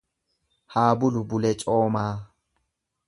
[0.73, 2.11] Haa bulu bule coomaa.